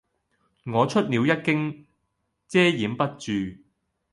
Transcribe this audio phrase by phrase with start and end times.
[0.63, 1.85] 我出了一驚，
[2.47, 3.55] 遮掩不住；